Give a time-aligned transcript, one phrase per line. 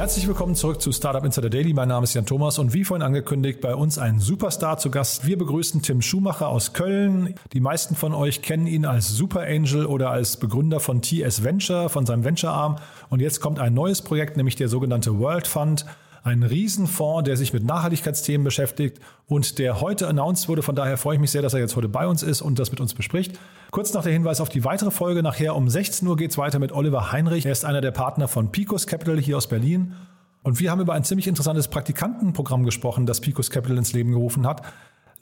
[0.00, 1.74] Herzlich willkommen zurück zu Startup Insider Daily.
[1.74, 5.26] Mein Name ist Jan Thomas und wie vorhin angekündigt, bei uns ein Superstar zu Gast.
[5.26, 7.34] Wir begrüßen Tim Schumacher aus Köln.
[7.52, 11.90] Die meisten von euch kennen ihn als Super Angel oder als Begründer von TS Venture,
[11.90, 12.76] von seinem Venture-Arm.
[13.10, 15.84] Und jetzt kommt ein neues Projekt, nämlich der sogenannte World Fund.
[16.22, 20.62] Ein Riesenfonds, der sich mit Nachhaltigkeitsthemen beschäftigt und der heute announced wurde.
[20.62, 22.70] Von daher freue ich mich sehr, dass er jetzt heute bei uns ist und das
[22.70, 23.38] mit uns bespricht.
[23.70, 25.22] Kurz nach der Hinweis auf die weitere Folge.
[25.22, 27.46] Nachher um 16 Uhr geht es weiter mit Oliver Heinrich.
[27.46, 29.94] Er ist einer der Partner von Picos Capital hier aus Berlin.
[30.42, 34.46] Und wir haben über ein ziemlich interessantes Praktikantenprogramm gesprochen, das Picos Capital ins Leben gerufen
[34.46, 34.62] hat.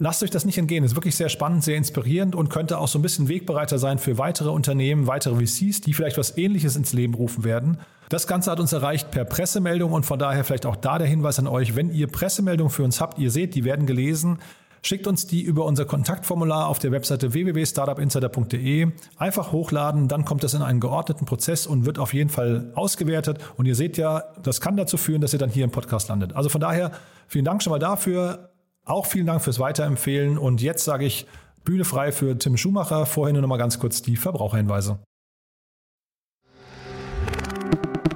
[0.01, 0.85] Lasst euch das nicht entgehen.
[0.85, 4.17] Ist wirklich sehr spannend, sehr inspirierend und könnte auch so ein bisschen Wegbereiter sein für
[4.17, 7.79] weitere Unternehmen, weitere VCs, die vielleicht was Ähnliches ins Leben rufen werden.
[8.09, 11.41] Das Ganze hat uns erreicht per Pressemeldung und von daher vielleicht auch da der Hinweis
[11.41, 14.39] an euch, wenn ihr Pressemeldungen für uns habt, ihr seht, die werden gelesen.
[14.83, 18.93] Schickt uns die über unser Kontaktformular auf der Webseite www.startupinsider.de.
[19.17, 23.39] Einfach hochladen, dann kommt das in einen geordneten Prozess und wird auf jeden Fall ausgewertet.
[23.57, 26.37] Und ihr seht ja, das kann dazu führen, dass ihr dann hier im Podcast landet.
[26.37, 26.93] Also von daher,
[27.27, 28.51] vielen Dank schon mal dafür.
[28.89, 30.39] Auch vielen Dank fürs Weiterempfehlen.
[30.39, 31.27] Und jetzt sage ich
[31.65, 33.05] Bühne frei für Tim Schumacher.
[33.05, 34.99] Vorhin nur noch mal ganz kurz die Verbraucherhinweise.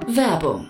[0.07, 0.69] Werbung.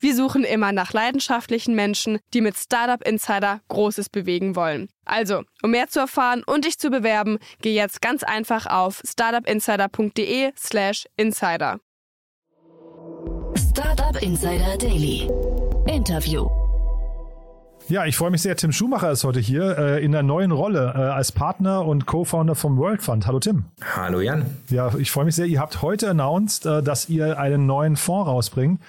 [0.03, 4.89] Wir suchen immer nach leidenschaftlichen Menschen, die mit Startup Insider Großes bewegen wollen.
[5.05, 11.05] Also, um mehr zu erfahren und dich zu bewerben, geh jetzt ganz einfach auf startupinsider.de/slash
[11.17, 11.77] insider.
[13.55, 15.29] Startup Insider Daily.
[15.85, 16.49] Interview.
[17.87, 18.55] Ja, ich freue mich sehr.
[18.55, 22.55] Tim Schumacher ist heute hier äh, in der neuen Rolle äh, als Partner und Co-Founder
[22.55, 23.27] vom World Fund.
[23.27, 23.65] Hallo Tim.
[23.95, 24.45] Hallo Jan.
[24.69, 25.45] Ja, ich freue mich sehr.
[25.45, 28.81] Ihr habt heute announced, äh, dass ihr einen neuen Fonds rausbringt.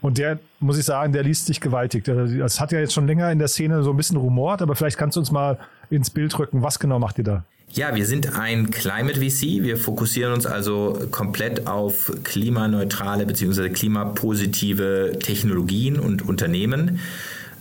[0.00, 2.04] Und der, muss ich sagen, der liest sich gewaltig.
[2.04, 4.98] Das hat ja jetzt schon länger in der Szene so ein bisschen rumort, aber vielleicht
[4.98, 5.58] kannst du uns mal
[5.90, 6.62] ins Bild rücken.
[6.62, 7.44] Was genau macht ihr da?
[7.70, 9.62] Ja, wir sind ein Climate VC.
[9.62, 13.68] Wir fokussieren uns also komplett auf klimaneutrale bzw.
[13.68, 17.00] klimapositive Technologien und Unternehmen.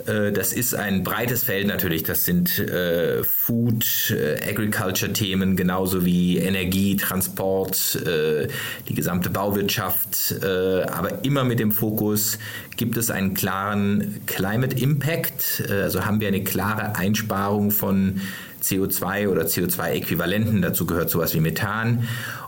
[0.05, 2.03] Äh, das ist ein breites Feld natürlich.
[2.03, 8.47] Das sind äh, Food, äh, Agriculture-Themen, genauso wie Energie, Transport, äh,
[8.87, 10.35] die gesamte Bauwirtschaft.
[10.43, 12.37] Äh, aber immer mit dem Fokus,
[12.75, 15.63] gibt es einen klaren Climate Impact?
[15.67, 18.21] Äh, also haben wir eine klare Einsparung von
[18.61, 20.61] CO2 oder CO2-Äquivalenten.
[20.61, 22.07] Dazu gehört sowas wie Methan.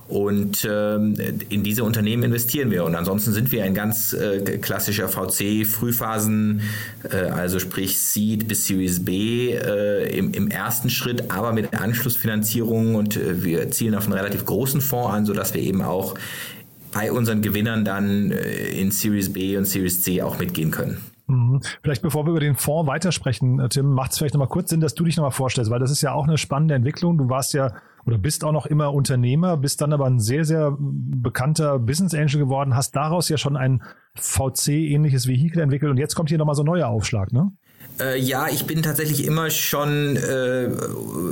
[0.10, 1.14] Und ähm,
[1.50, 2.84] in diese Unternehmen investieren wir.
[2.84, 6.62] Und ansonsten sind wir ein ganz äh, klassischer VC, Frühphasen,
[7.12, 12.96] äh, also sprich Seed bis Series B äh, im, im ersten Schritt, aber mit Anschlussfinanzierung.
[12.96, 16.16] Und äh, wir zielen auf einen relativ großen Fonds an, sodass wir eben auch
[16.92, 20.98] bei unseren Gewinnern dann äh, in Series B und Series C auch mitgehen können.
[21.28, 21.62] Mhm.
[21.84, 24.82] Vielleicht bevor wir über den Fonds weitersprechen, äh, Tim, macht es vielleicht nochmal kurz Sinn,
[24.82, 27.18] dass du dich nochmal vorstellst, weil das ist ja auch eine spannende Entwicklung.
[27.18, 27.74] Du warst ja
[28.06, 32.40] oder bist auch noch immer Unternehmer, bist dann aber ein sehr, sehr bekannter Business Angel
[32.40, 33.82] geworden, hast daraus ja schon ein
[34.16, 37.52] VC-ähnliches Vehikel entwickelt und jetzt kommt hier nochmal so ein neuer Aufschlag, ne?
[38.00, 40.70] Äh, ja, ich bin tatsächlich immer schon äh,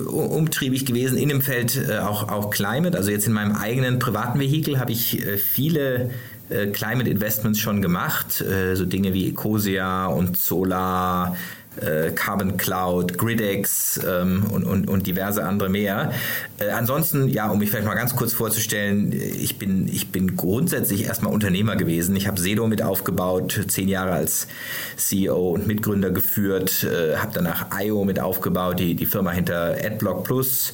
[0.08, 2.98] umtriebig gewesen in dem Feld äh, auch, auch Climate.
[2.98, 6.10] Also jetzt in meinem eigenen privaten Vehikel habe ich äh, viele
[6.50, 11.36] äh, Climate Investments schon gemacht, äh, so Dinge wie Ecosia und Solar,
[11.82, 16.12] äh, Carbon Cloud, Gridex ähm, und, und, und diverse andere mehr.
[16.60, 21.06] Äh, ansonsten, ja, um mich vielleicht mal ganz kurz vorzustellen, ich bin, ich bin grundsätzlich
[21.06, 22.16] erstmal Unternehmer gewesen.
[22.16, 24.48] Ich habe Sedo mit aufgebaut, zehn Jahre als
[24.96, 30.24] CEO und Mitgründer geführt, äh, habe danach IO mit aufgebaut, die, die Firma hinter AdBlock
[30.24, 30.74] Plus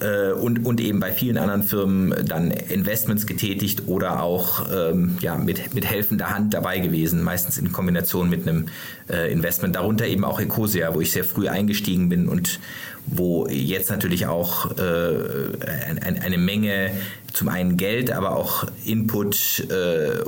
[0.00, 5.36] äh, und, und eben bei vielen anderen Firmen dann Investments getätigt oder auch ähm, ja,
[5.36, 8.66] mit, mit helfender Hand dabei gewesen, meistens in Kombination mit einem
[9.08, 12.60] äh, Investment, darunter eben auch Ecosia, wo ich sehr früh eingestiegen bin und
[13.06, 16.92] wo jetzt natürlich auch äh, ein, eine Menge
[17.32, 20.22] zum einen Geld, aber auch Input äh,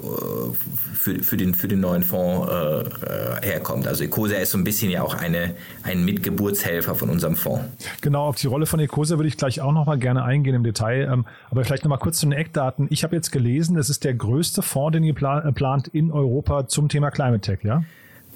[0.95, 3.87] für, für, den, für den neuen Fonds äh, herkommt.
[3.87, 7.65] Also Ecosia ist so ein bisschen ja auch eine, ein Mitgeburtshelfer von unserem Fonds.
[8.01, 10.65] Genau, auf die Rolle von Ecosia würde ich gleich auch noch mal gerne eingehen im
[10.65, 11.09] Detail.
[11.13, 12.87] Ähm, aber vielleicht noch mal kurz zu den Eckdaten.
[12.91, 16.89] Ich habe jetzt gelesen, es ist der größte Fonds, den ihr plant in Europa zum
[16.89, 17.85] Thema Climate Tech, ja?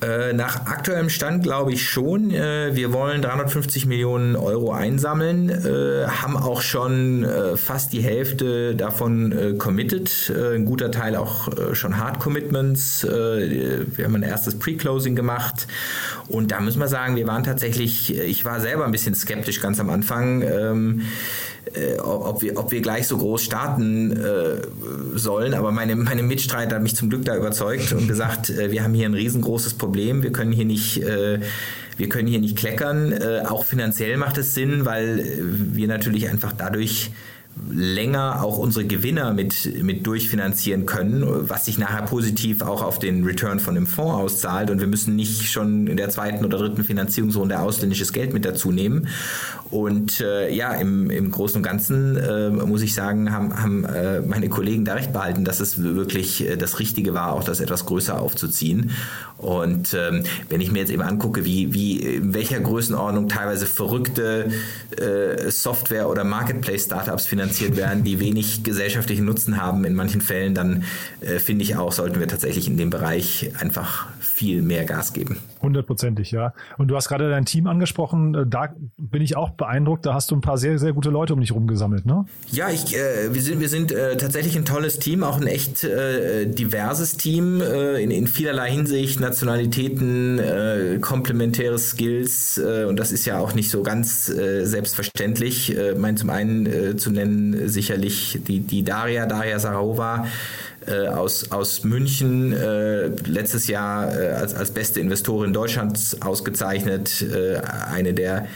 [0.00, 2.30] Äh, nach aktuellem Stand glaube ich schon.
[2.30, 9.56] Äh, wir wollen 350 Millionen Euro einsammeln, äh, haben auch schon fast die Hälfte davon
[9.58, 10.32] committed.
[10.54, 13.04] Ein guter Teil auch schon Hard Commitments.
[13.04, 15.66] Wir haben ein erstes Pre-Closing gemacht.
[16.28, 19.80] Und da müssen wir sagen, wir waren tatsächlich, ich war selber ein bisschen skeptisch ganz
[19.80, 21.02] am Anfang ähm,
[21.74, 24.62] äh, ob, wir, ob wir gleich so groß starten äh,
[25.14, 25.54] sollen.
[25.54, 28.94] Aber meine, meine Mitstreiter hat mich zum Glück da überzeugt und gesagt, äh, wir haben
[28.94, 30.22] hier ein riesengroßes Problem.
[30.22, 31.40] Wir können hier nicht äh,
[31.98, 33.12] wir können hier nicht kleckern.
[33.12, 37.10] Äh, auch finanziell macht es Sinn, weil wir natürlich einfach dadurch
[37.70, 43.24] länger auch unsere Gewinner mit, mit durchfinanzieren können, was sich nachher positiv auch auf den
[43.24, 44.70] Return von dem Fonds auszahlt.
[44.70, 48.70] Und wir müssen nicht schon in der zweiten oder dritten Finanzierungsrunde ausländisches Geld mit dazu
[48.70, 49.08] nehmen.
[49.70, 54.20] Und äh, ja, im, im Großen und Ganzen äh, muss ich sagen, haben, haben äh,
[54.20, 57.84] meine Kollegen da recht behalten, dass es wirklich äh, das Richtige war, auch das etwas
[57.84, 58.92] größer aufzuziehen.
[59.36, 64.50] Und ähm, wenn ich mir jetzt eben angucke, wie, wie in welcher Größenordnung teilweise verrückte
[64.96, 70.84] äh, Software- oder Marketplace-Startups finanziert werden, die wenig gesellschaftlichen Nutzen haben in manchen Fällen, dann
[71.20, 75.36] äh, finde ich auch, sollten wir tatsächlich in dem Bereich einfach viel mehr Gas geben.
[75.60, 76.52] Hundertprozentig, ja.
[76.76, 80.30] Und du hast gerade dein Team angesprochen, äh, da bin ich auch beeindruckt, da hast
[80.30, 82.26] du ein paar sehr, sehr gute Leute um dich rumgesammelt, ne?
[82.50, 85.84] Ja, ich, äh, wir sind, wir sind äh, tatsächlich ein tolles Team, auch ein echt
[85.84, 93.24] äh, diverses Team äh, in, in vielerlei Hinsicht, Nationalitäten, äh, komplementäre Skills und das ist
[93.24, 95.76] ja auch nicht so ganz selbstverständlich.
[95.96, 100.26] Mein zum einen zu nennen sicherlich die, die Daria, Daria Sarahova,
[100.88, 107.60] äh, aus, aus München, äh, letztes Jahr äh, als, als beste Investorin Deutschlands ausgezeichnet, äh,
[107.90, 108.46] eine der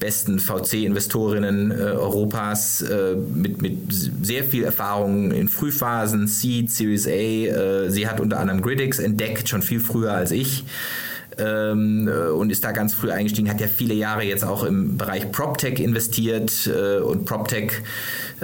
[0.00, 7.88] besten VC-Investorinnen äh, Europas äh, mit, mit sehr viel Erfahrung in Frühphasen, Seed, Series A.
[7.88, 10.64] sie hat unter anderem Gridix entdeckt, schon viel früher als ich
[11.38, 15.30] ähm, und ist da ganz früh eingestiegen, hat ja viele Jahre jetzt auch im Bereich
[15.30, 17.72] PropTech investiert äh, und PropTech,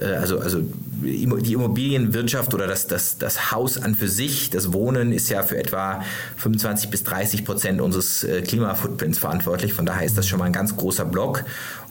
[0.04, 0.60] also, also
[1.02, 5.56] die Immobilienwirtschaft oder das, das, das Haus an für sich, das Wohnen ist ja für
[5.56, 6.02] etwa
[6.36, 9.72] 25 bis 30 Prozent unseres äh, Klimafootprints verantwortlich.
[9.72, 11.44] Von daher ist das schon mal ein ganz großer Block.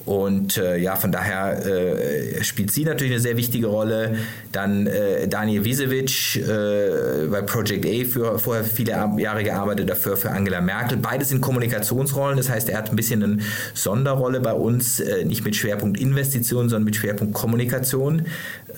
[0.08, 4.16] Und äh, ja, von daher äh, spielt sie natürlich eine sehr wichtige Rolle.
[4.54, 10.32] Dann äh, Daniel Wiesewitsch äh, bei Project A für vorher viele Jahre gearbeitet, dafür für
[10.32, 10.98] Angela Merkel.
[10.98, 13.40] Beides sind Kommunikationsrollen, das heißt, er hat ein bisschen eine
[13.74, 18.28] Sonderrolle bei uns, äh, nicht mit Schwerpunkt Investition, sondern mit Schwerpunkt Kommunikation.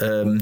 [0.01, 0.41] Ähm,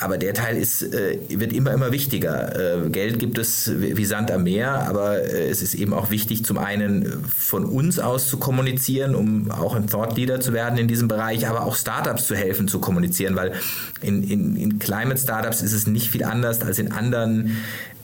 [0.00, 2.84] aber der Teil ist, äh, wird immer, immer wichtiger.
[2.84, 6.44] Äh, Geld gibt es wie Sand am Meer, aber äh, es ist eben auch wichtig,
[6.44, 10.88] zum einen von uns aus zu kommunizieren, um auch ein Thought Leader zu werden in
[10.88, 13.52] diesem Bereich, aber auch Startups zu helfen zu kommunizieren, weil
[14.00, 17.56] in, in, in Climate Startups ist es nicht viel anders als in anderen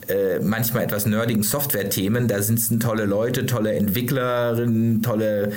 [0.07, 2.27] äh, manchmal etwas nerdigen Software-Themen.
[2.27, 5.51] Da sind es tolle Leute, tolle Entwicklerinnen, tolle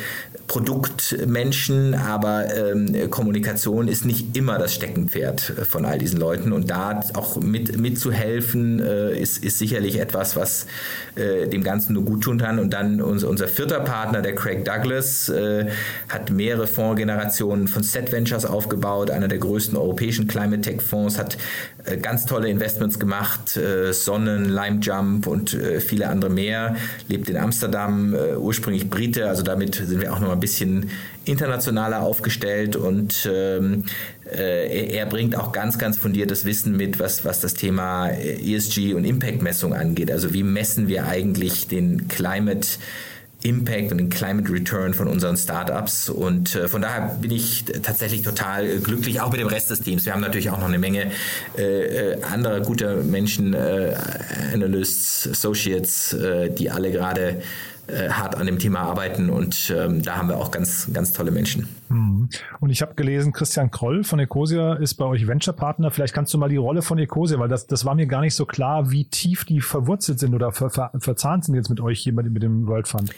[0.46, 6.52] Produktmenschen, aber ähm, Kommunikation ist nicht immer das Steckenpferd von all diesen Leuten.
[6.52, 10.66] Und da auch mit, mitzuhelfen, äh, ist, ist sicherlich etwas, was
[11.16, 12.58] äh, dem Ganzen nur gut tun kann.
[12.58, 15.66] Und dann unser, unser vierter Partner, der Craig Douglas, äh,
[16.08, 21.36] hat mehrere Fondsgenerationen von Set Ventures aufgebaut, einer der größten europäischen Climate Tech Fonds, hat
[21.96, 26.76] ganz tolle Investments gemacht, äh, Sonne, Lime Jump und äh, viele andere mehr,
[27.08, 30.90] lebt in Amsterdam, äh, ursprünglich Brite, also damit sind wir auch noch ein bisschen
[31.24, 33.84] internationaler aufgestellt und ähm,
[34.30, 39.04] äh, er bringt auch ganz, ganz fundiertes Wissen mit, was, was das Thema ESG und
[39.04, 40.10] Impact-Messung angeht.
[40.10, 42.66] Also wie messen wir eigentlich den Climate
[43.42, 46.08] Impact und den Climate Return von unseren Startups.
[46.10, 49.80] Und äh, von daher bin ich tatsächlich total äh, glücklich, auch mit dem Rest des
[49.80, 50.04] Teams.
[50.06, 51.12] Wir haben natürlich auch noch eine Menge
[51.56, 53.94] äh, äh anderer guter Menschen, äh,
[54.52, 57.40] Analysts, Associates, äh, die alle gerade
[57.88, 61.30] äh, hart an dem Thema arbeiten und ähm, da haben wir auch ganz, ganz tolle
[61.30, 61.68] Menschen.
[61.88, 62.28] Mhm.
[62.60, 65.90] Und ich habe gelesen, Christian Kroll von Ecosia ist bei euch Venture-Partner.
[65.90, 68.34] Vielleicht kannst du mal die Rolle von Ecosia, weil das, das war mir gar nicht
[68.34, 72.00] so klar, wie tief die verwurzelt sind oder ver, ver, verzahnt sind jetzt mit euch
[72.00, 73.10] hier mit, mit dem World Fund.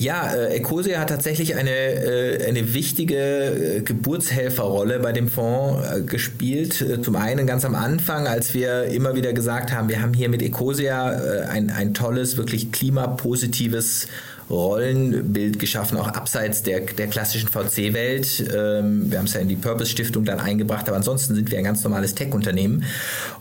[0.00, 6.00] Ja, äh, Ecosia hat tatsächlich eine, äh, eine wichtige äh, Geburtshelferrolle bei dem Fonds äh,
[6.00, 6.80] gespielt.
[6.80, 10.30] Äh, zum einen ganz am Anfang, als wir immer wieder gesagt haben, wir haben hier
[10.30, 14.08] mit Ecosia äh, ein, ein tolles, wirklich klimapositives
[14.48, 18.42] Rollenbild geschaffen, auch abseits der, der klassischen VC-Welt.
[18.56, 21.64] Ähm, wir haben es ja in die Purpose-Stiftung dann eingebracht, aber ansonsten sind wir ein
[21.64, 22.84] ganz normales Tech-Unternehmen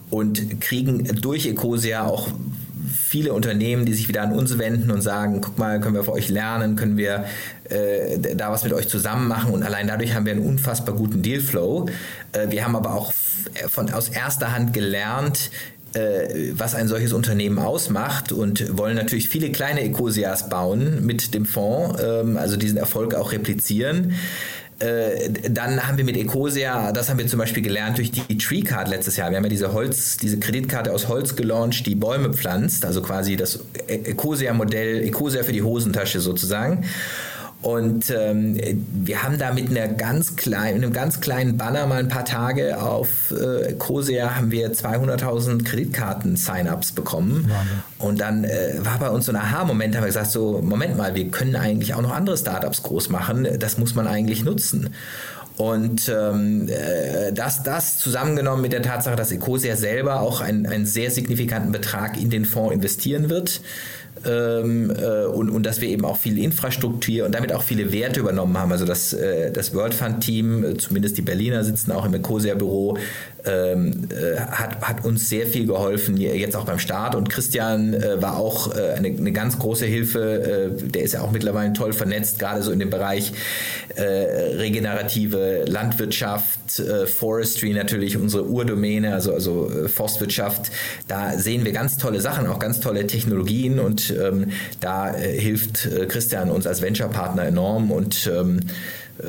[0.09, 2.27] und kriegen durch Ecosia auch
[2.87, 6.13] viele Unternehmen, die sich wieder an uns wenden und sagen, guck mal, können wir für
[6.13, 7.25] euch lernen, können wir
[7.69, 11.21] äh, da was mit euch zusammen machen und allein dadurch haben wir einen unfassbar guten
[11.21, 11.87] Dealflow.
[12.31, 13.13] Äh, wir haben aber auch
[13.69, 15.51] von, aus erster Hand gelernt,
[15.93, 21.45] äh, was ein solches Unternehmen ausmacht und wollen natürlich viele kleine Ecosias bauen mit dem
[21.45, 24.13] Fonds, ähm, also diesen Erfolg auch replizieren.
[24.79, 28.61] Äh, dann haben wir mit Ecosia, das haben wir zum Beispiel gelernt durch die Tree
[28.61, 29.29] Card letztes Jahr.
[29.29, 33.35] Wir haben ja diese Holz, diese Kreditkarte aus Holz gelauncht, die Bäume pflanzt, also quasi
[33.35, 36.85] das Ecosia-Modell, Ecosia für die Hosentasche sozusagen.
[37.61, 38.57] Und ähm,
[39.03, 42.81] wir haben da mit einer ganz kleinen, einem ganz kleinen Banner mal ein paar Tage
[42.81, 47.49] auf äh, Cosea haben wir 200.000 Kreditkarten-Sign-ups bekommen.
[47.49, 47.83] Wahnsinn.
[47.97, 51.15] Und dann äh, war bei uns so ein Aha-Moment, haben wir gesagt, so, Moment mal,
[51.15, 53.45] wir können eigentlich auch noch andere Startups groß machen.
[53.59, 54.93] Das muss man eigentlich nutzen.
[55.57, 60.85] Und ähm, äh, das, das zusammengenommen mit der Tatsache, dass Ecosia selber auch einen, einen
[60.85, 63.59] sehr signifikanten Betrag in den Fonds investieren wird,
[64.25, 68.19] ähm, äh, und, und dass wir eben auch viel Infrastruktur und damit auch viele Werte
[68.19, 68.71] übernommen haben.
[68.71, 72.55] Also das, äh, das World Fund Team, äh, zumindest die Berliner sitzen auch im Ecosia
[72.55, 72.97] Büro,
[73.45, 77.15] ähm, äh, hat, hat uns sehr viel geholfen, jetzt auch beim Start.
[77.15, 80.71] Und Christian äh, war auch äh, eine, eine ganz große Hilfe.
[80.83, 83.31] Der ist ja auch mittlerweile toll vernetzt, gerade so in dem Bereich
[83.97, 90.71] regenerative Landwirtschaft, Forestry natürlich, unsere Urdomäne, also, also Forstwirtschaft.
[91.07, 96.49] Da sehen wir ganz tolle Sachen, auch ganz tolle Technologien und ähm, da hilft Christian
[96.49, 98.69] uns als Venture-Partner enorm und ähm, äh,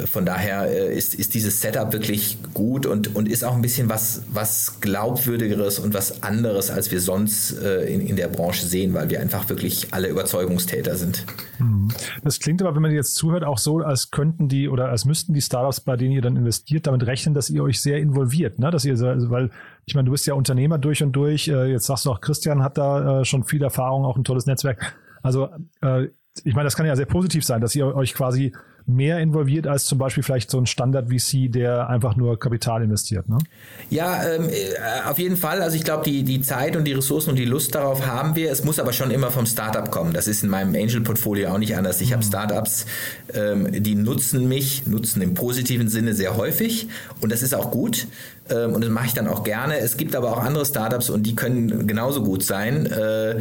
[0.07, 3.89] von daher äh, ist, ist dieses Setup wirklich gut und, und ist auch ein bisschen
[3.89, 8.95] was, was glaubwürdigeres und was anderes, als wir sonst äh, in, in der Branche sehen,
[8.95, 11.25] weil wir einfach wirklich alle Überzeugungstäter sind.
[11.57, 11.89] Hm.
[12.23, 15.35] Das klingt aber, wenn man jetzt zuhört, auch so, als könnten die oder als müssten
[15.35, 18.71] die Startups, bei denen ihr dann investiert, damit rechnen, dass ihr euch sehr involviert, ne?
[18.71, 19.51] Dass ihr, also, weil
[19.87, 21.47] ich meine, du bist ja Unternehmer durch und durch.
[21.47, 24.95] Jetzt sagst du auch, Christian hat da schon viel Erfahrung, auch ein tolles Netzwerk.
[25.23, 25.49] Also
[26.45, 28.53] ich meine, das kann ja sehr positiv sein, dass ihr euch quasi
[28.95, 33.29] mehr involviert als zum Beispiel vielleicht so ein Standard-VC, der einfach nur Kapital investiert.
[33.29, 33.39] Ne?
[33.91, 35.63] Ja, ähm, äh, auf jeden Fall.
[35.63, 38.51] Also ich glaube, die, die Zeit und die Ressourcen und die Lust darauf haben wir.
[38.51, 40.13] Es muss aber schon immer vom Startup kommen.
[40.13, 42.01] Das ist in meinem Angel-Portfolio auch nicht anders.
[42.01, 42.15] Ich mhm.
[42.15, 42.87] habe Startups,
[43.35, 46.89] ähm, die nutzen mich, nutzen im positiven Sinne sehr häufig
[47.21, 48.07] und das ist auch gut
[48.51, 49.79] ähm, und das mache ich dann auch gerne.
[49.79, 53.39] Es gibt aber auch andere Startups und die können genauso gut sein äh,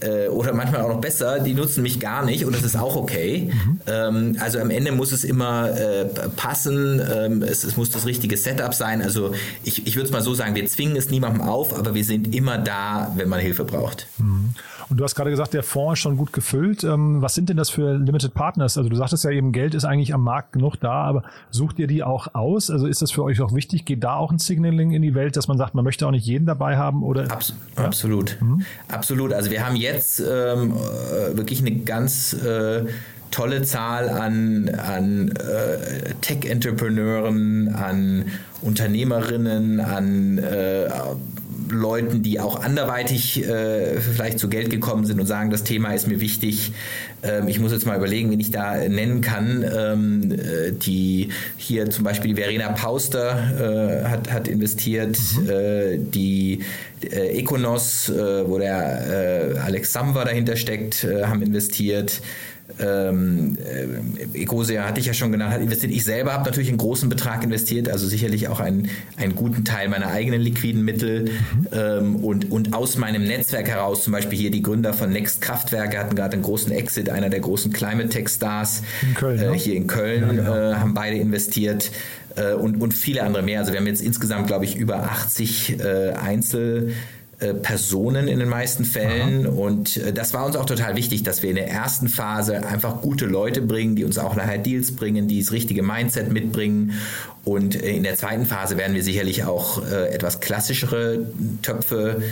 [0.00, 1.40] äh, oder manchmal auch noch besser.
[1.40, 3.52] Die nutzen mich gar nicht und das ist auch okay.
[3.52, 3.80] Mhm.
[3.86, 6.04] Ähm, also am Ende muss es immer äh,
[6.36, 7.00] passen.
[7.00, 9.02] Ähm, es, es, muss das richtige Setup sein.
[9.02, 9.32] Also
[9.64, 12.34] ich, ich würde es mal so sagen, wir zwingen es niemandem auf, aber wir sind
[12.34, 14.06] immer da, wenn man Hilfe braucht.
[14.18, 14.54] Mhm.
[14.88, 16.84] Und du hast gerade gesagt, der Fonds ist schon gut gefüllt.
[16.84, 18.78] Ähm, was sind denn das für Limited Partners?
[18.78, 21.88] Also du sagtest ja eben, Geld ist eigentlich am Markt genug da, aber sucht ihr
[21.88, 22.70] die auch aus?
[22.70, 23.84] Also ist das für euch auch wichtig?
[23.84, 26.26] Geht da auch ein Signaling in die Welt, dass man sagt, man möchte auch nicht
[26.26, 27.02] jeden dabei haben?
[27.02, 27.32] Oder?
[27.32, 27.84] Abs ja?
[27.84, 28.38] Absolut.
[28.40, 28.64] Mhm.
[28.88, 29.32] Absolut.
[29.32, 32.84] Also wir haben jetzt ähm, äh, wirklich eine ganz äh,
[33.30, 38.26] tolle Zahl an, an äh, Tech-Entrepreneuren, an
[38.62, 40.88] Unternehmerinnen, an äh,
[41.70, 46.06] Leuten, die auch anderweitig äh, vielleicht zu Geld gekommen sind und sagen, das Thema ist
[46.06, 46.72] mir wichtig.
[47.22, 49.64] Ähm, ich muss jetzt mal überlegen, wen ich da nennen kann.
[49.64, 55.50] Ähm, äh, die hier zum Beispiel die Verena Pauster äh, hat, hat investiert, mhm.
[55.50, 56.60] Äh, die
[57.02, 62.20] äh, Econos, äh, wo der Alex Samwer dahinter steckt, haben investiert
[62.78, 65.92] ähm, äh, Ecosia hatte ich ja schon genannt, hat investiert.
[65.92, 69.88] Ich selber habe natürlich einen großen Betrag investiert, also sicherlich auch einen, einen guten Teil
[69.88, 71.24] meiner eigenen liquiden Mittel.
[71.24, 71.66] Mhm.
[71.72, 75.98] Ähm, und, und aus meinem Netzwerk heraus, zum Beispiel hier die Gründer von Next Kraftwerke
[75.98, 79.54] hatten gerade einen großen Exit, einer der großen Climate Tech Stars in Köln, äh, ne?
[79.54, 80.56] hier in Köln, ja, genau.
[80.56, 81.90] äh, haben beide investiert.
[82.36, 83.60] Äh, und, und viele andere mehr.
[83.60, 86.92] Also wir haben jetzt insgesamt, glaube ich, über 80 äh, Einzel-
[87.38, 89.46] Personen in den meisten Fällen.
[89.46, 89.54] Aha.
[89.54, 93.02] Und äh, das war uns auch total wichtig, dass wir in der ersten Phase einfach
[93.02, 96.92] gute Leute bringen, die uns auch nachher Deals bringen, die das richtige Mindset mitbringen.
[97.44, 101.26] Und äh, in der zweiten Phase werden wir sicherlich auch etwas klassischere
[101.62, 102.22] Töpfe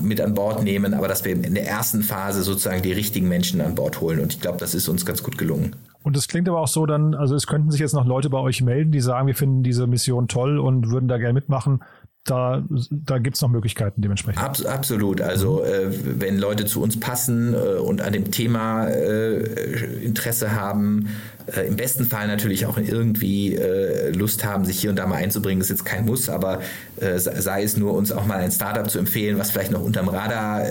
[0.00, 3.60] mit an Bord nehmen, aber dass wir in der ersten Phase sozusagen die richtigen Menschen
[3.60, 4.20] an Bord holen.
[4.20, 5.74] Und ich glaube, das ist uns ganz gut gelungen.
[6.04, 8.38] Und es klingt aber auch so dann, also es könnten sich jetzt noch Leute bei
[8.38, 11.80] euch melden, die sagen, wir finden diese Mission toll und würden da gerne mitmachen
[12.24, 14.42] da, da gibt es noch Möglichkeiten dementsprechend.
[14.42, 15.20] Abs absolut.
[15.20, 15.88] Also äh,
[16.20, 21.08] wenn Leute zu uns passen äh, und an dem Thema äh, Interesse haben,
[21.46, 25.16] äh, im besten Fall natürlich auch irgendwie äh, Lust haben, sich hier und da mal
[25.16, 26.60] einzubringen, ist jetzt kein Muss, aber
[27.00, 30.08] äh, sei es nur uns auch mal ein Startup zu empfehlen, was vielleicht noch unterm
[30.08, 30.64] Radar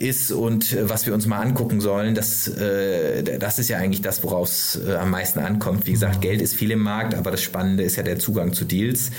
[0.00, 2.50] ist und was wir uns mal angucken sollen, das,
[3.38, 5.86] das ist ja eigentlich das, worauf es am meisten ankommt.
[5.86, 8.64] Wie gesagt, Geld ist viel im Markt, aber das Spannende ist ja der Zugang zu
[8.64, 9.12] Deals.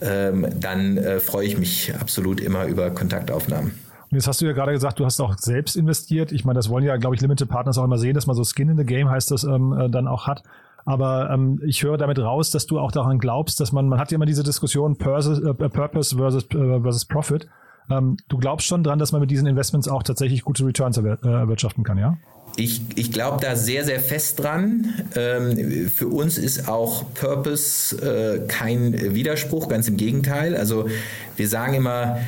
[0.00, 3.72] Ähm, dann äh, freue ich mich absolut immer über Kontaktaufnahmen.
[4.10, 6.32] Und jetzt hast du ja gerade gesagt, du hast auch selbst investiert.
[6.32, 8.44] Ich meine, das wollen ja, glaube ich, Limited Partners auch immer sehen, dass man so
[8.44, 10.42] Skin in the Game heißt das ähm, äh, dann auch hat.
[10.86, 14.10] Aber ähm, ich höre damit raus, dass du auch daran glaubst, dass man, man hat
[14.10, 17.46] ja immer diese Diskussion Purpose, äh, Purpose versus, äh, versus Profit.
[17.90, 21.18] Ähm, du glaubst schon dran, dass man mit diesen Investments auch tatsächlich gute Returns erwir
[21.22, 22.16] erwirtschaften kann, ja?
[22.56, 24.94] Ich, ich glaube da sehr, sehr fest dran.
[25.14, 30.56] Ähm, für uns ist auch Purpose äh, kein Widerspruch, ganz im Gegenteil.
[30.56, 30.88] Also
[31.36, 32.18] wir sagen immer,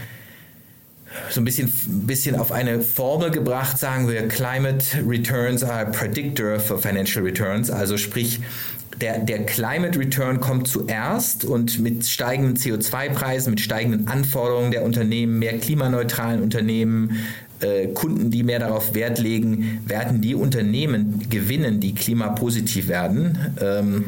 [1.31, 1.73] so ein bisschen,
[2.07, 7.71] bisschen auf eine Formel gebracht, sagen wir, Climate Returns are a predictor for financial returns.
[7.71, 8.41] Also sprich,
[9.01, 15.39] der, der Climate Return kommt zuerst und mit steigenden CO2-Preisen, mit steigenden Anforderungen der Unternehmen,
[15.39, 17.21] mehr klimaneutralen Unternehmen,
[17.61, 23.57] äh, Kunden, die mehr darauf Wert legen, werden die Unternehmen gewinnen, die klimapositiv werden.
[23.61, 24.05] Ähm,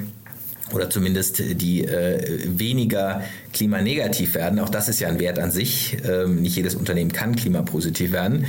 [0.73, 4.59] oder zumindest die äh, weniger klimanegativ werden.
[4.59, 5.99] Auch das ist ja ein Wert an sich.
[6.09, 8.47] Ähm, nicht jedes Unternehmen kann klimapositiv werden.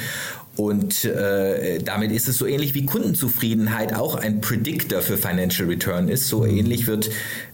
[0.55, 6.09] Und äh, damit ist es so ähnlich wie Kundenzufriedenheit auch ein Predictor für Financial Return
[6.09, 6.27] ist.
[6.27, 7.09] So ähnlich wird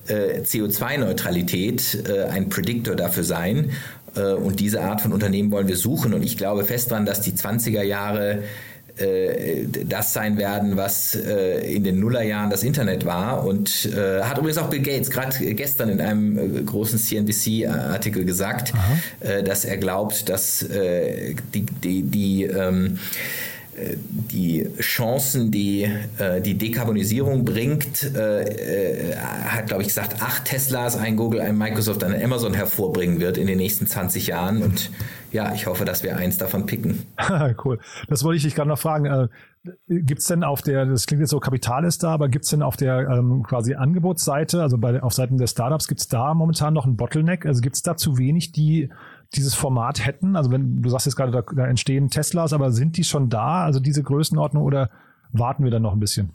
[0.08, 3.72] äh, CO2-Neutralität äh, ein Predictor dafür sein.
[4.16, 6.14] Äh, und diese Art von Unternehmen wollen wir suchen.
[6.14, 8.44] Und ich glaube fest daran, dass die 20er Jahre
[8.98, 13.46] äh, das sein werden, was äh, in den Nullerjahren das Internet war.
[13.46, 13.90] Und
[14.22, 19.42] hat übrigens auch Bill Gates gerade gestern in einem großen CNBC-Artikel gesagt, Aha.
[19.42, 23.00] dass er glaubt, dass die, die, die ähm,
[23.78, 25.90] die Chancen, die
[26.44, 32.54] die Dekarbonisierung bringt, hat, glaube ich, gesagt, acht Teslas, ein Google, ein Microsoft, ein Amazon
[32.54, 34.64] hervorbringen wird in den nächsten 20 Jahren.
[34.64, 34.92] Und
[35.32, 37.06] ja, ich hoffe, dass wir eins davon picken.
[37.64, 37.80] cool.
[38.08, 39.06] Das wollte ich dich gerade noch fragen.
[39.06, 39.28] Äh,
[39.88, 42.52] gibt es denn auf der, das klingt jetzt so, Kapital ist da, aber gibt es
[42.52, 46.34] denn auf der ähm, quasi Angebotsseite, also bei, auf Seiten der Startups, gibt es da
[46.34, 47.46] momentan noch ein Bottleneck?
[47.46, 48.90] Also gibt es da zu wenig, die
[49.36, 50.36] dieses Format hätten?
[50.36, 53.64] Also wenn du sagst jetzt gerade, da, da entstehen Teslas, aber sind die schon da,
[53.64, 54.90] also diese Größenordnung, oder
[55.32, 56.32] warten wir dann noch ein bisschen?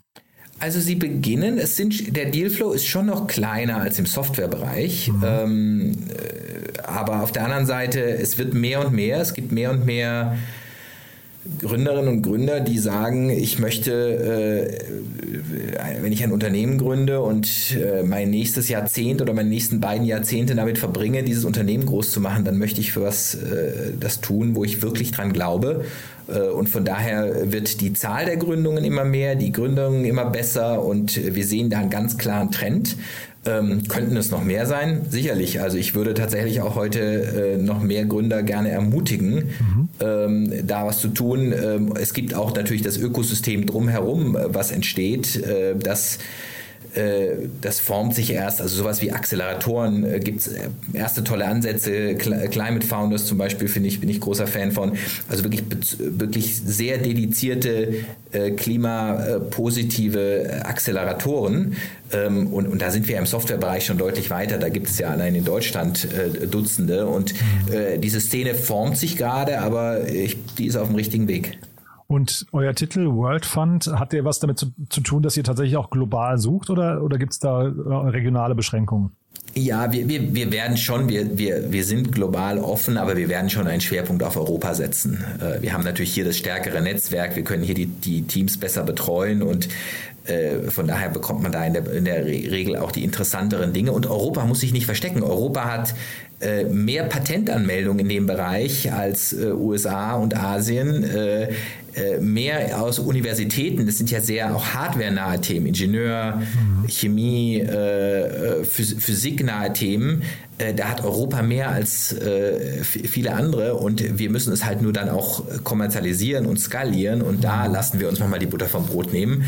[0.59, 5.23] Also sie beginnen, es sind, der Dealflow ist schon noch kleiner als im Softwarebereich, mhm.
[5.25, 9.71] ähm, äh, aber auf der anderen Seite, es wird mehr und mehr, es gibt mehr
[9.71, 10.37] und mehr
[11.59, 18.03] Gründerinnen und Gründer, die sagen, ich möchte, äh, wenn ich ein Unternehmen gründe und äh,
[18.03, 22.45] mein nächstes Jahrzehnt oder meine nächsten beiden Jahrzehnte damit verbringe, dieses Unternehmen groß zu machen,
[22.45, 25.85] dann möchte ich für was äh, das tun, wo ich wirklich dran glaube.
[26.27, 30.83] Äh, und von daher wird die Zahl der Gründungen immer mehr, die Gründungen immer besser
[30.83, 32.95] und wir sehen da einen ganz klaren Trend.
[33.47, 35.01] Ähm, könnten es noch mehr sein?
[35.09, 35.61] Sicherlich.
[35.61, 39.89] Also ich würde tatsächlich auch heute äh, noch mehr Gründer gerne ermutigen, mhm.
[39.99, 41.53] ähm, da was zu tun.
[41.53, 46.17] Ähm, es gibt auch natürlich das Ökosystem drumherum, äh, was entsteht, äh, das
[47.61, 52.15] das formt sich erst, also sowas wie Acceleratoren äh, gibt es äh, erste tolle Ansätze,
[52.15, 54.93] Climate Founders zum Beispiel finde ich, bin ich großer Fan von,
[55.27, 55.63] also wirklich,
[55.99, 57.93] wirklich sehr dedizierte
[58.57, 61.77] klimapositive Acceleratoren.
[62.11, 65.09] Ähm, und, und da sind wir im Softwarebereich schon deutlich weiter, da gibt es ja
[65.09, 66.05] allein in Deutschland
[66.51, 67.07] Dutzende.
[67.07, 67.33] Und
[68.01, 71.57] diese Szene formt sich gerade, aber ich, die ist auf dem richtigen Weg.
[72.15, 75.75] Und euer Titel World Fund, hat der was damit zu, zu tun, dass ihr tatsächlich
[75.75, 79.11] auch global sucht oder, oder gibt es da äh, regionale Beschränkungen?
[79.53, 83.49] Ja, wir, wir, wir werden schon, wir, wir, wir sind global offen, aber wir werden
[83.49, 85.25] schon einen Schwerpunkt auf Europa setzen.
[85.41, 88.83] Äh, wir haben natürlich hier das stärkere Netzwerk, wir können hier die, die Teams besser
[88.83, 89.67] betreuen und
[90.23, 93.91] äh, von daher bekommt man da in der, in der Regel auch die interessanteren Dinge.
[93.91, 95.21] Und Europa muss sich nicht verstecken.
[95.21, 95.95] Europa hat
[96.69, 101.49] mehr Patentanmeldungen in dem Bereich als äh, USA und Asien, äh,
[101.95, 103.85] äh, mehr aus Universitäten.
[103.85, 106.87] Das sind ja sehr auch hardware-nahe Themen, Ingenieur, mhm.
[106.89, 110.23] Chemie, äh, Physik-nahe Themen.
[110.77, 112.15] Da hat Europa mehr als
[112.81, 117.67] viele andere und wir müssen es halt nur dann auch kommerzialisieren und skalieren und da
[117.67, 117.73] mhm.
[117.73, 119.43] lassen wir uns nochmal die Butter vom Brot nehmen.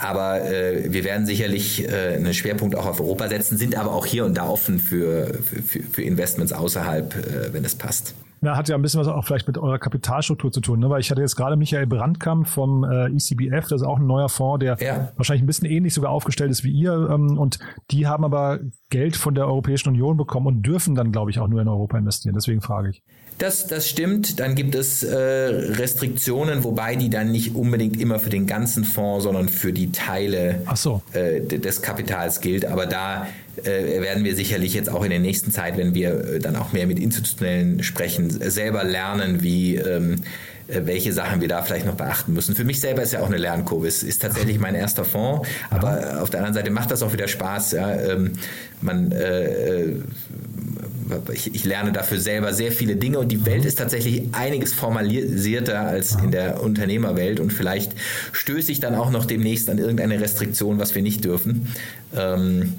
[0.00, 4.06] Aber äh, wir werden sicherlich äh, einen Schwerpunkt auch auf Europa setzen, sind aber auch
[4.06, 5.32] hier und da offen für,
[5.66, 8.14] für, für Investments außerhalb, äh, wenn es passt.
[8.42, 10.88] Ja, hat ja ein bisschen was auch vielleicht mit eurer Kapitalstruktur zu tun, ne?
[10.88, 14.30] weil ich hatte jetzt gerade Michael Brandkamp vom äh, ECBF, das ist auch ein neuer
[14.30, 15.12] Fonds, der ja.
[15.16, 17.58] wahrscheinlich ein bisschen ähnlich sogar aufgestellt ist wie ihr ähm, und
[17.90, 21.48] die haben aber Geld von der Europäischen Union bekommen und dürfen dann, glaube ich, auch
[21.48, 22.34] nur in Europa investieren.
[22.34, 23.02] Deswegen frage ich.
[23.38, 24.40] Das, das stimmt.
[24.40, 29.24] Dann gibt es äh, Restriktionen, wobei die dann nicht unbedingt immer für den ganzen Fonds,
[29.24, 31.02] sondern für die Teile so.
[31.12, 32.66] äh, des Kapitals gilt.
[32.66, 33.26] Aber da
[33.64, 36.86] werden wir sicherlich jetzt auch in der nächsten Zeit, wenn wir äh, dann auch mehr
[36.86, 40.16] mit Institutionellen sprechen, selber lernen, wie ähm,
[40.70, 42.54] äh, welche Sachen wir da vielleicht noch beachten müssen.
[42.54, 43.86] Für mich selber ist ja auch eine Lernkurve.
[43.86, 47.28] Es ist tatsächlich mein erster Fonds, aber auf der anderen Seite macht das auch wieder
[47.28, 47.72] Spaß.
[47.72, 47.94] Ja.
[47.94, 48.32] Ähm,
[48.80, 49.96] man, äh, äh,
[51.32, 55.80] ich, ich, lerne dafür selber sehr viele Dinge und die Welt ist tatsächlich einiges formalisierter
[55.80, 57.92] als in der Unternehmerwelt und vielleicht
[58.30, 61.74] stöße ich dann auch noch demnächst an irgendeine Restriktion, was wir nicht dürfen.
[62.16, 62.74] Ähm,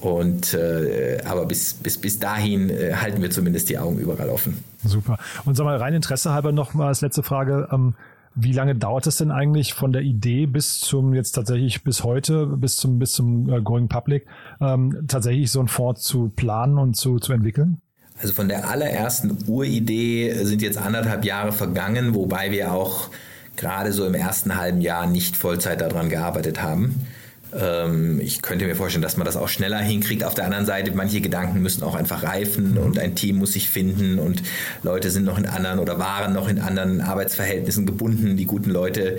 [0.00, 4.62] und, äh, aber bis, bis, bis dahin äh, halten wir zumindest die Augen überall offen.
[4.84, 5.18] Super.
[5.44, 7.68] Und sag mal, rein Interesse halber noch mal als letzte Frage.
[7.72, 7.94] Ähm,
[8.34, 12.46] wie lange dauert es denn eigentlich von der Idee bis zum jetzt tatsächlich bis heute,
[12.46, 14.26] bis zum, bis zum äh, Going Public,
[14.60, 17.80] ähm, tatsächlich so ein Fonds zu planen und zu, zu entwickeln?
[18.20, 23.10] Also von der allerersten Uridee sind jetzt anderthalb Jahre vergangen, wobei wir auch
[23.56, 27.06] gerade so im ersten halben Jahr nicht Vollzeit daran gearbeitet haben.
[27.56, 30.24] Ähm, ich könnte mir vorstellen, dass man das auch schneller hinkriegt.
[30.24, 33.68] Auf der anderen Seite, manche Gedanken müssen auch einfach reifen und ein Team muss sich
[33.68, 34.42] finden und
[34.82, 38.36] Leute sind noch in anderen oder waren noch in anderen Arbeitsverhältnissen gebunden.
[38.36, 39.18] Die guten Leute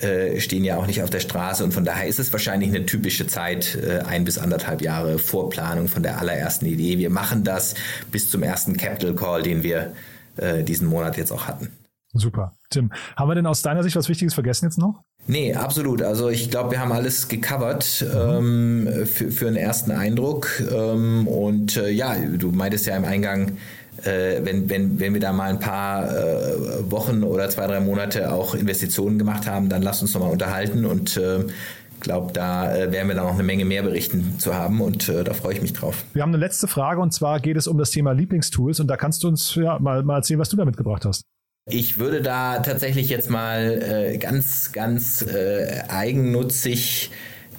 [0.00, 2.86] äh, stehen ja auch nicht auf der Straße und von daher ist es wahrscheinlich eine
[2.86, 6.98] typische Zeit, äh, ein bis anderthalb Jahre Vorplanung von der allerersten Idee.
[6.98, 7.74] Wir machen das
[8.10, 9.92] bis zum ersten Capital Call, den wir
[10.36, 11.68] äh, diesen Monat jetzt auch hatten.
[12.12, 12.56] Super.
[12.70, 15.02] Tim, haben wir denn aus deiner Sicht was Wichtiges vergessen jetzt noch?
[15.30, 16.02] Nee, absolut.
[16.02, 20.60] Also ich glaube, wir haben alles gecovert ähm, für, für einen ersten Eindruck.
[20.60, 23.52] Ähm, und äh, ja, du meintest ja im Eingang,
[24.02, 28.32] äh, wenn, wenn, wenn wir da mal ein paar äh, Wochen oder zwei, drei Monate
[28.32, 31.44] auch Investitionen gemacht haben, dann lass uns nochmal unterhalten und äh,
[32.00, 35.22] glaube, da äh, werden wir dann noch eine Menge mehr berichten zu haben und äh,
[35.22, 36.04] da freue ich mich drauf.
[36.12, 38.96] Wir haben eine letzte Frage und zwar geht es um das Thema Lieblingstools und da
[38.96, 41.22] kannst du uns ja mal, mal erzählen, was du da mitgebracht hast.
[41.70, 47.10] Ich würde da tatsächlich jetzt mal äh, ganz, ganz äh, eigennutzig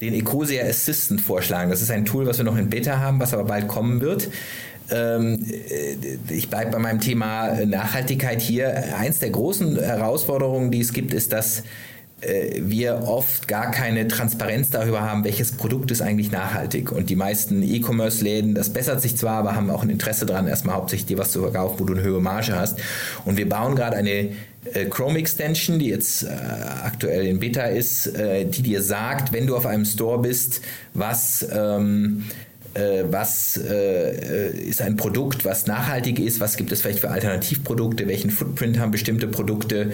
[0.02, 1.70] den Ecosia Assistant vorschlagen.
[1.70, 4.30] Das ist ein Tool, was wir noch in Beta haben, was aber bald kommen wird.
[4.90, 8.96] Ähm, äh, ich bleibe bei meinem Thema Nachhaltigkeit hier.
[8.98, 11.64] Eins der großen Herausforderungen, die es gibt, ist, dass
[12.22, 16.92] wir oft gar keine Transparenz darüber haben, welches Produkt ist eigentlich nachhaltig.
[16.92, 20.76] Und die meisten E-Commerce-Läden, das bessert sich zwar, aber haben auch ein Interesse daran, erstmal
[20.76, 22.80] hauptsächlich dir was zu verkaufen, wo du eine höhere Marge hast.
[23.26, 24.30] Und wir bauen gerade eine
[24.74, 26.28] äh, Chrome Extension, die jetzt äh,
[26.84, 30.62] aktuell in Beta ist, äh, die dir sagt, wenn du auf einem Store bist,
[30.94, 32.26] was ähm,
[32.74, 38.08] äh, was äh, ist ein Produkt, was nachhaltig ist, was gibt es vielleicht für Alternativprodukte,
[38.08, 39.92] welchen Footprint haben bestimmte Produkte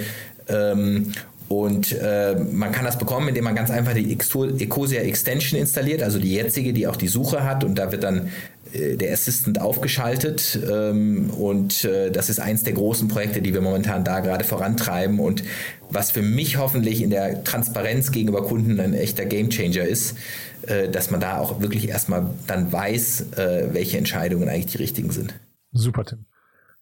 [0.48, 1.14] ähm,
[1.50, 6.20] und äh, man kann das bekommen, indem man ganz einfach die Ecosia Extension installiert, also
[6.20, 7.64] die jetzige, die auch die Suche hat.
[7.64, 8.30] Und da wird dann
[8.74, 10.60] äh, der Assistant aufgeschaltet.
[10.70, 15.20] Ähm, und äh, das ist eins der großen Projekte, die wir momentan da gerade vorantreiben.
[15.20, 15.44] Und
[15.90, 20.18] was für mich hoffentlich in der Transparenz gegenüber Kunden ein echter Gamechanger ist,
[20.64, 25.12] äh, dass man da auch wirklich erstmal dann weiß, äh, welche Entscheidungen eigentlich die richtigen
[25.12, 25.34] sind.
[25.72, 26.26] Super, Tim.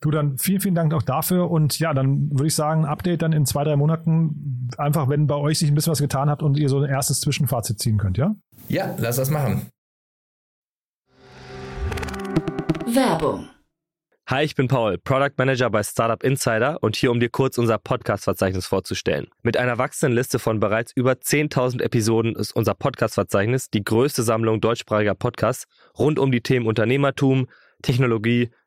[0.01, 3.33] Du dann vielen, vielen Dank auch dafür und ja, dann würde ich sagen, Update dann
[3.33, 6.57] in zwei, drei Monaten, einfach wenn bei euch sich ein bisschen was getan hat und
[6.57, 8.35] ihr so ein erstes Zwischenfazit ziehen könnt, ja?
[8.67, 9.69] Ja, lass das machen.
[12.85, 13.47] Werbung.
[14.27, 17.77] Hi, ich bin Paul, Product Manager bei Startup Insider und hier, um dir kurz unser
[17.77, 19.27] Podcast-Verzeichnis vorzustellen.
[19.43, 24.61] Mit einer wachsenden Liste von bereits über 10.000 Episoden ist unser Podcast-Verzeichnis die größte Sammlung
[24.61, 27.47] deutschsprachiger Podcasts rund um die Themen Unternehmertum,
[27.83, 28.49] Technologie,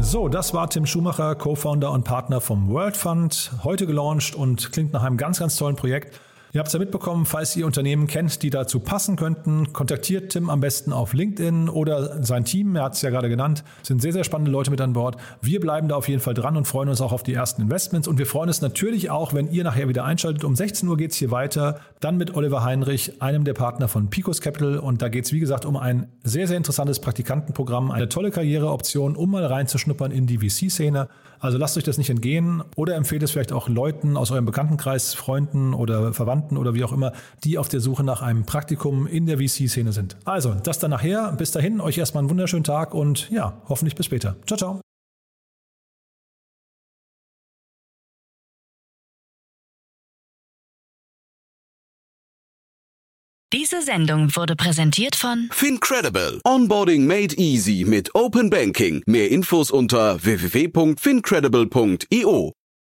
[0.00, 4.92] So, das war Tim Schumacher, Co-Founder und Partner vom World Fund, heute gelauncht und klingt
[4.92, 6.18] nach einem ganz, ganz tollen Projekt.
[6.54, 10.48] Ihr habt es ja mitbekommen, falls ihr Unternehmen kennt, die dazu passen könnten, kontaktiert Tim
[10.48, 14.14] am besten auf LinkedIn oder sein Team, er hat es ja gerade genannt, sind sehr,
[14.14, 15.18] sehr spannende Leute mit an Bord.
[15.42, 18.08] Wir bleiben da auf jeden Fall dran und freuen uns auch auf die ersten Investments
[18.08, 20.42] und wir freuen uns natürlich auch, wenn ihr nachher wieder einschaltet.
[20.42, 24.08] Um 16 Uhr geht es hier weiter, dann mit Oliver Heinrich, einem der Partner von
[24.08, 28.08] Picos Capital und da geht es wie gesagt um ein sehr, sehr interessantes Praktikantenprogramm, eine
[28.08, 31.08] tolle Karriereoption, um mal reinzuschnuppern in die VC-Szene.
[31.40, 35.14] Also lasst euch das nicht entgehen oder empfehlt es vielleicht auch Leuten aus eurem Bekanntenkreis,
[35.14, 37.12] Freunden oder Verwandten oder wie auch immer,
[37.44, 40.16] die auf der Suche nach einem Praktikum in der VC-Szene sind.
[40.24, 41.32] Also, das dann nachher.
[41.32, 44.36] Bis dahin, euch erstmal einen wunderschönen Tag und ja, hoffentlich bis später.
[44.46, 44.80] Ciao, ciao.
[53.50, 56.42] Diese Sendung wurde präsentiert von Fincredible.
[56.44, 59.02] Onboarding made easy mit Open Banking.
[59.06, 62.57] Mehr Infos unter www.fincredible.io.